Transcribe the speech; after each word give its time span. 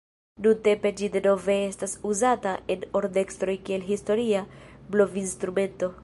Nuntempe 0.43 0.91
ĝi 1.01 1.09
denove 1.15 1.57
estas 1.65 1.91
uzata 2.11 2.53
en 2.75 2.87
orkestroj 3.01 3.55
kiel 3.67 3.85
historia 3.91 4.41
blovinstrumento. 4.97 5.91